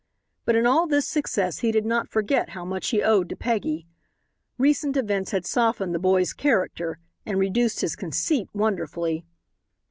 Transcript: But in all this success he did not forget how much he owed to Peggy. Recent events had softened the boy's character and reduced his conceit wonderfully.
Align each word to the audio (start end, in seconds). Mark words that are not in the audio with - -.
But 0.45 0.55
in 0.55 0.65
all 0.65 0.87
this 0.87 1.07
success 1.07 1.59
he 1.59 1.71
did 1.71 1.85
not 1.85 2.09
forget 2.09 2.49
how 2.57 2.65
much 2.65 2.87
he 2.89 3.03
owed 3.03 3.29
to 3.29 3.35
Peggy. 3.35 3.85
Recent 4.57 4.97
events 4.97 5.29
had 5.29 5.45
softened 5.45 5.93
the 5.93 5.99
boy's 5.99 6.33
character 6.33 6.97
and 7.23 7.37
reduced 7.37 7.81
his 7.81 7.95
conceit 7.95 8.49
wonderfully. 8.51 9.25